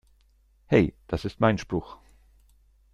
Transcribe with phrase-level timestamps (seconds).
[0.65, 1.99] Hey, das ist mein Spruch!